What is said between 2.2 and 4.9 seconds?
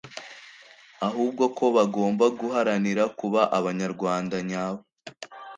guharanira kuba abanyarwanda nyabo